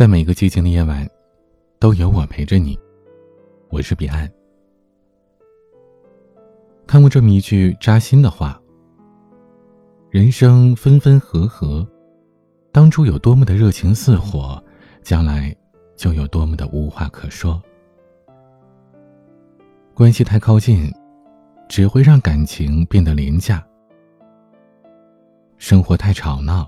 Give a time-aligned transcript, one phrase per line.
[0.00, 1.06] 在每个寂静的夜晚，
[1.78, 2.74] 都有我陪着你。
[3.68, 4.26] 我是彼岸。
[6.86, 8.58] 看过这么一句扎心的话：
[10.08, 11.86] 人生分分合合，
[12.72, 14.58] 当初有多么的热情似火，
[15.02, 15.54] 将来
[15.96, 17.62] 就有多么的无话可说。
[19.92, 20.90] 关系太靠近，
[21.68, 23.62] 只会让感情变得廉价；
[25.58, 26.66] 生活太吵闹，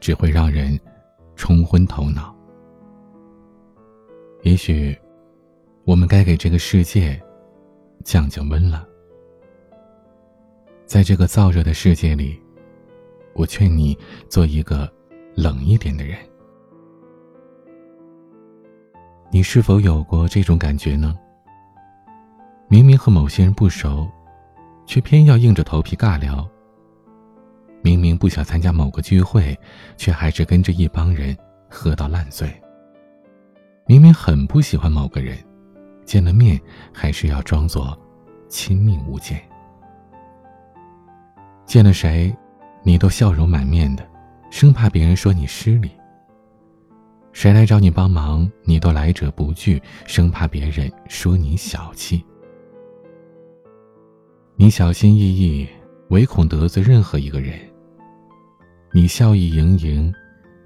[0.00, 0.80] 只会让人。
[1.40, 2.36] 冲昏头脑。
[4.42, 4.94] 也许，
[5.84, 7.18] 我们该给这个世界
[8.04, 8.86] 降降温了。
[10.84, 12.38] 在这个燥热的世界里，
[13.32, 13.96] 我劝你
[14.28, 14.86] 做一个
[15.34, 16.18] 冷一点的人。
[19.30, 21.18] 你是否有过这种感觉呢？
[22.68, 24.06] 明明和某些人不熟，
[24.84, 26.46] 却偏要硬着头皮尬聊。
[27.82, 29.58] 明明不想参加某个聚会，
[29.96, 31.36] 却还是跟着一帮人
[31.68, 32.50] 喝到烂醉。
[33.86, 35.36] 明明很不喜欢某个人，
[36.04, 36.60] 见了面
[36.92, 37.98] 还是要装作
[38.48, 39.40] 亲密无间。
[41.66, 42.34] 见了谁，
[42.82, 44.06] 你都笑容满面的，
[44.50, 45.90] 生怕别人说你失礼。
[47.32, 52.24] 谁来找你帮忙，你都来者不拒，生怕别人说你小气。
[54.56, 55.68] 你小心翼翼，
[56.08, 57.58] 唯恐得罪任何一个人。
[58.92, 60.12] 你笑意盈盈，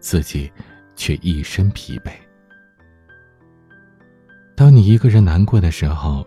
[0.00, 0.50] 自己
[0.96, 2.10] 却一身疲惫。
[4.56, 6.24] 当你一个人难过的时候，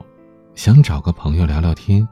[0.53, 2.07] 想找个朋友聊聊天，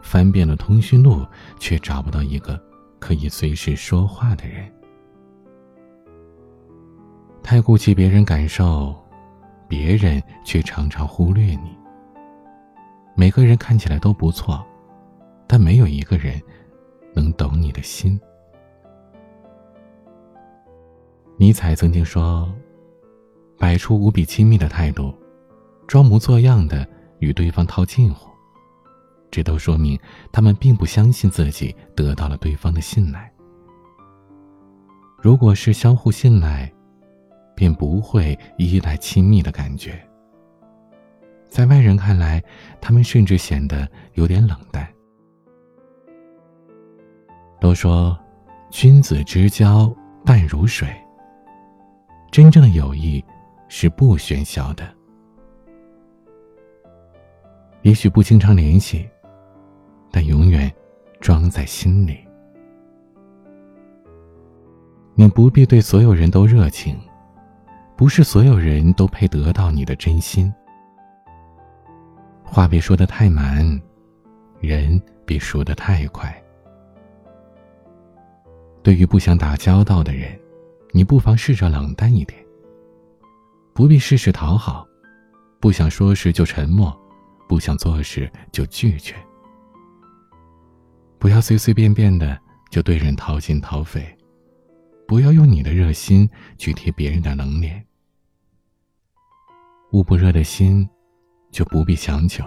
[0.00, 1.26] 翻遍了通讯录，
[1.58, 2.62] 却找不到一个
[3.00, 4.70] 可以随时说话的人。
[7.42, 8.94] 太顾及别人感受，
[9.66, 11.76] 别人却常常忽略你。
[13.16, 14.64] 每个人看起来都不错，
[15.48, 16.40] 但没有一个人
[17.14, 18.20] 能懂你的心。
[21.36, 22.48] 尼采曾经说
[23.58, 25.12] ：“摆出无比亲密的态度，
[25.86, 28.30] 装模作样的与对方套近乎，
[29.32, 29.98] 这都说明
[30.30, 33.28] 他们并不相信自己得到了对方的信赖。
[35.20, 36.72] 如果是相互信赖，
[37.56, 40.00] 便不会依赖亲密的感觉。
[41.48, 42.42] 在外人看来，
[42.80, 44.88] 他们甚至显得有点冷淡。
[47.60, 48.16] 都说，
[48.70, 49.92] 君子之交
[50.24, 50.88] 淡如水。”
[52.34, 53.24] 真正的友谊
[53.68, 54.84] 是不喧嚣的。
[57.82, 59.08] 也许不经常联系，
[60.10, 60.68] 但永远
[61.20, 62.18] 装在心里。
[65.14, 66.98] 你不必对所有人都热情，
[67.96, 70.52] 不是所有人都配得到你的真心。
[72.42, 73.80] 话别说的太满，
[74.58, 76.36] 人别说的太快。
[78.82, 80.36] 对于不想打交道的人。
[80.96, 82.40] 你不妨试着冷淡一点，
[83.74, 84.86] 不必事事讨好，
[85.58, 86.96] 不想说时就沉默，
[87.48, 89.16] 不想做时就拒绝。
[91.18, 92.40] 不要随随便便的
[92.70, 94.06] 就对人掏心掏肺，
[95.08, 97.84] 不要用你的热心去贴别人的冷脸。
[99.90, 100.88] 捂不热的心，
[101.50, 102.44] 就不必强求；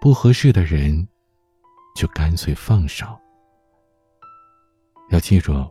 [0.00, 1.04] 不合适的人，
[1.96, 3.04] 就干脆放手。
[5.10, 5.68] 要记住。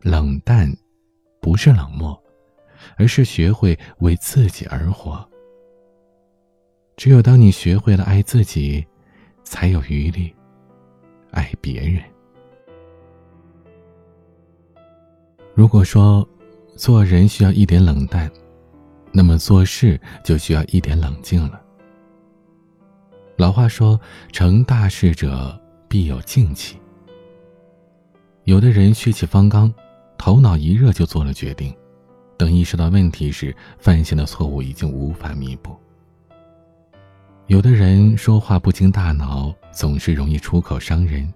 [0.00, 0.72] 冷淡，
[1.40, 2.16] 不是冷漠，
[2.96, 5.28] 而是学会为自己而活。
[6.96, 8.84] 只有当你学会了爱自己，
[9.42, 10.34] 才有余力
[11.32, 12.02] 爱别人。
[15.54, 16.26] 如果说
[16.76, 18.30] 做人需要一点冷淡，
[19.12, 21.60] 那么做事就需要一点冷静了。
[23.36, 26.78] 老话说：“成大事者必有静气。”
[28.44, 29.72] 有的人血气方刚。
[30.18, 31.74] 头脑一热就做了决定，
[32.36, 35.74] 等意识到问题时，犯下的错误已经无法弥补。
[37.46, 41.32] 有的人说话不经大脑，总是容易出口伤人，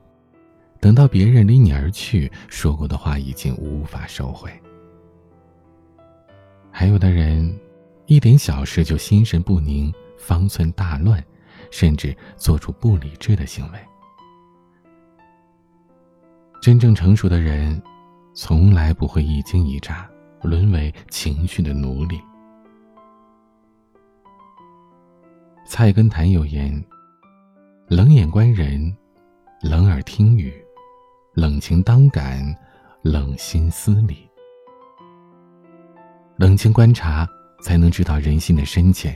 [0.79, 4.51] 等到别人离你而去，说过的话已经无法收回。
[6.71, 7.59] 还有的人，
[8.07, 11.25] 一点小事就心神不宁，方寸大乱，
[11.71, 13.79] 甚至做出不理智的行为。
[16.61, 17.81] 真正成熟的人。
[18.35, 20.09] 从来不会一惊一乍，
[20.43, 22.19] 沦为情绪的奴隶。
[25.67, 26.83] 菜根谭有言
[27.89, 28.95] ：“冷眼观人，
[29.61, 30.53] 冷耳听语，
[31.35, 32.43] 冷情当感，
[33.03, 34.27] 冷心思理。
[36.37, 37.29] 冷静观察，
[37.63, 39.13] 才能知道人心的深浅；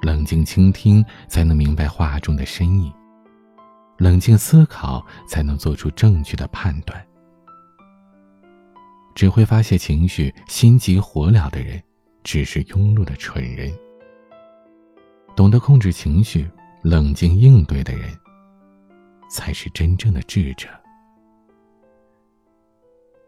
[0.00, 2.90] 冷静倾听，才能明白话中的深意；
[3.98, 7.04] 冷静思考，才能做出正确的判断。”
[9.18, 11.82] 只会发泄情绪、心急火燎的人，
[12.22, 13.76] 只是庸碌的蠢人。
[15.34, 16.48] 懂得控制情绪、
[16.84, 18.16] 冷静应对的人，
[19.28, 20.68] 才是真正的智者。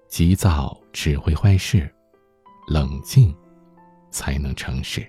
[0.07, 1.93] 急躁只会坏事，
[2.69, 3.35] 冷静
[4.13, 5.05] 才能成事。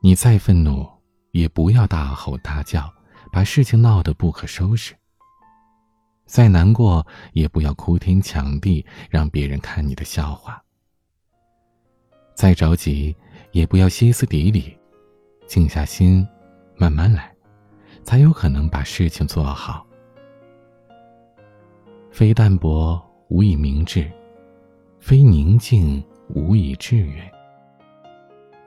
[0.00, 0.88] 你再愤怒，
[1.32, 2.90] 也不要大吼大叫，
[3.30, 4.94] 把事情闹得不可收拾。
[6.26, 10.62] 再难过，也不要哭天抢地，让别人看你的笑话。
[12.34, 13.14] 再着急，
[13.52, 14.76] 也不要歇斯底里，
[15.46, 16.26] 静下心，
[16.76, 17.32] 慢慢来，
[18.02, 19.86] 才有可能把事情做好。
[22.10, 24.10] 非淡泊无以明志，
[25.00, 27.30] 非宁静无以致远。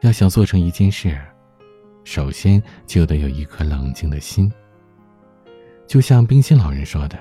[0.01, 1.19] 要想做成一件事，
[2.03, 4.51] 首先就得有一颗冷静的心。
[5.88, 7.18] 就像冰心老人说的。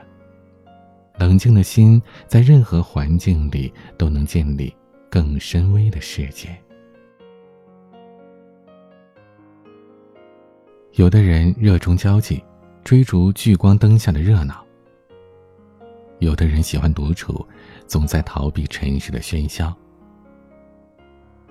[1.18, 4.74] 冷静的心，在任何环境里都能建立
[5.10, 6.48] 更深微的世界。
[10.92, 12.42] 有的人热衷交际，
[12.84, 14.54] 追逐聚光灯下的热闹；
[16.18, 17.46] 有的人喜欢独处，
[17.86, 19.74] 总在逃避尘世的喧嚣；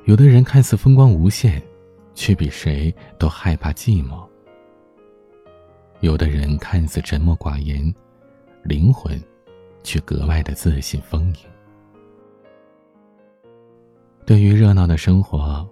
[0.06, 1.62] 有的人看似风光无限，
[2.14, 4.28] 却比谁都害怕寂寞；
[6.02, 7.94] 有的人看似沉默寡言，
[8.64, 9.20] 灵魂。
[9.86, 11.36] 却格外的自信丰盈。
[14.26, 15.66] 对于热闹的生活，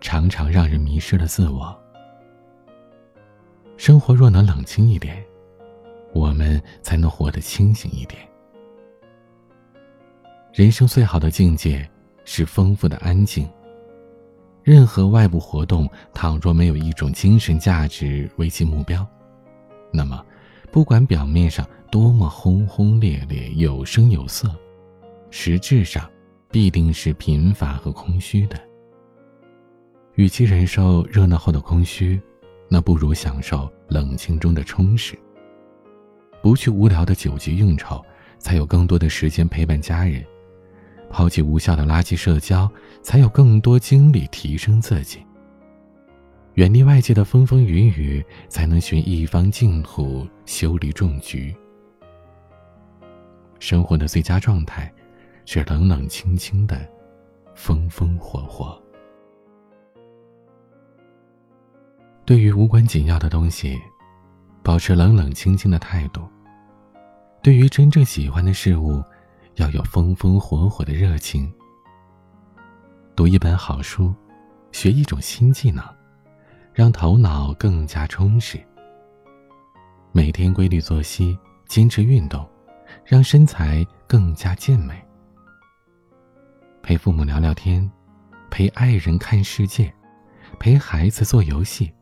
[0.00, 1.76] 常常让人迷失了自我。
[3.76, 5.22] 生活若能冷清一点，
[6.12, 8.22] 我们才能活得清醒一点。
[10.52, 11.88] 人生最好的境界
[12.24, 13.48] 是丰富的安静。
[14.62, 19.06] 任何外部活动，倘若没有一种精神价值为其目标，
[19.92, 20.24] 那么，
[20.78, 21.68] 不管表面上。
[21.90, 24.48] 多么轰轰烈烈、有声有色，
[25.28, 26.08] 实质上
[26.52, 28.56] 必定是贫乏和空虚的。
[30.14, 32.20] 与其忍受热闹后的空虚，
[32.68, 35.18] 那不如享受冷清中的充实。
[36.42, 38.00] 不去无聊的酒局应酬，
[38.38, 40.22] 才有更多的时间陪伴家人；
[41.10, 42.70] 抛弃无效的垃圾社交，
[43.02, 45.20] 才有更多精力提升自己。
[46.58, 51.54] 远离外界的风风雨雨，才能寻一方净土，修篱种菊。
[53.60, 54.92] 生活的最佳状态，
[55.46, 56.84] 是冷冷清清的，
[57.54, 58.76] 风风火火。
[62.24, 63.78] 对于无关紧要的东西，
[64.60, 66.22] 保持冷冷清清的态度；
[67.40, 69.00] 对于真正喜欢的事物，
[69.54, 71.54] 要有风风火火的热情。
[73.14, 74.12] 读一本好书，
[74.72, 75.84] 学一种新技能，
[76.78, 78.56] 让头脑更加充实。
[80.12, 81.36] 每天规律作息，
[81.66, 82.48] 坚持运动。
[83.04, 84.94] 让身材更加健美。
[86.80, 87.90] 陪父母聊聊天，
[88.48, 89.92] 陪爱人看世界，
[90.58, 91.92] 陪孩子做游戏，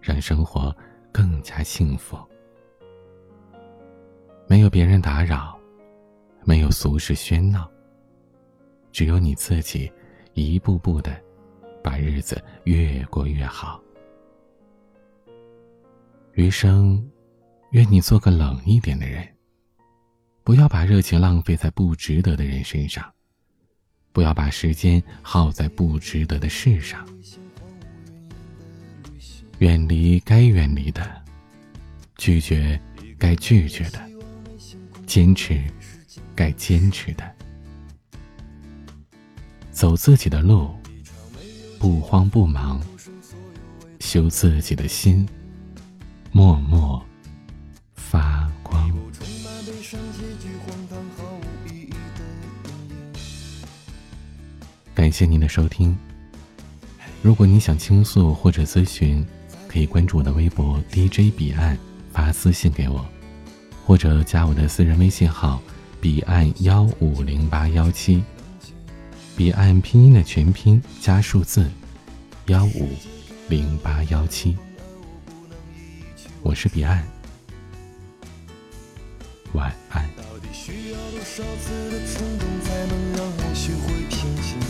[0.00, 0.74] 让生活
[1.10, 2.18] 更加幸福。
[4.46, 5.58] 没有别人打扰，
[6.44, 7.68] 没有俗世喧闹，
[8.92, 9.90] 只有你自己，
[10.34, 11.18] 一步步的
[11.82, 13.80] 把日子越过越好。
[16.36, 17.00] 余生，
[17.70, 19.24] 愿你做个冷一点的人。
[20.42, 23.08] 不要把热情浪费在不值得的人身上，
[24.12, 27.06] 不要把时间耗在不值得的事上。
[29.58, 31.22] 远离该远离的，
[32.16, 32.80] 拒绝
[33.16, 34.02] 该拒绝的，
[35.06, 35.62] 坚持
[36.34, 37.32] 该坚持的，
[39.70, 40.74] 走自己的路，
[41.78, 42.82] 不慌不忙，
[44.00, 45.26] 修自己的心，
[46.36, 47.00] 默默
[47.94, 48.92] 发光。
[54.92, 55.96] 感谢您的收听。
[57.22, 59.24] 如果你想倾诉或者咨询，
[59.68, 61.78] 可以关注我的微博 DJ 彼岸，
[62.12, 63.06] 发私信给我，
[63.86, 65.62] 或者加我的私人微信号
[66.00, 68.24] 彼岸幺五零八幺七，
[69.36, 71.70] 彼岸拼音的全拼加数字
[72.46, 72.88] 幺五
[73.48, 74.56] 零八幺七。
[76.44, 77.02] 我是彼岸。
[79.54, 80.06] 晚安。
[80.14, 84.60] 到底需要多少次的冲动才能让我学会平静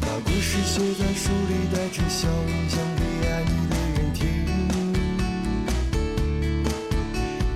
[0.00, 4.24] 把故事写在书里带着笑容将对爱的人听。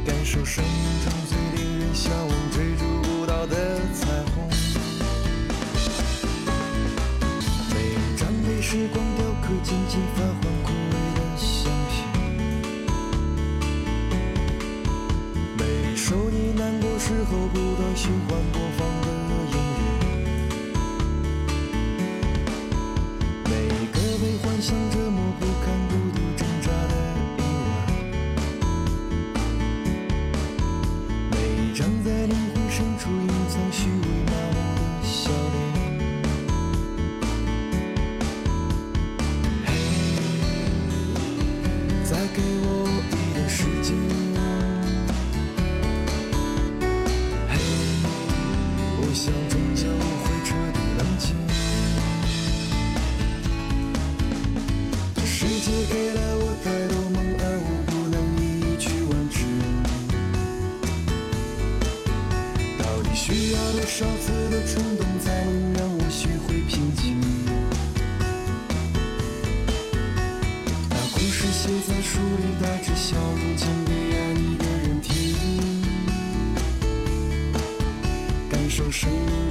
[0.04, 4.46] 感受生命中最令人向往追逐不到的彩虹。
[7.70, 10.29] 每一张被时光雕刻进技法
[17.30, 18.69] 都不太喜欢我。
[64.00, 67.20] 多少次的冲动才能让我学会平静。
[70.88, 75.36] 把故事写在书里带着笑容讲给爱你的人听。
[78.50, 79.49] 感受生命